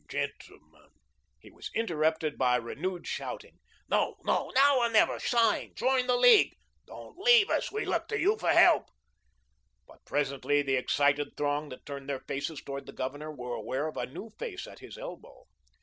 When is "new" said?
14.07-14.31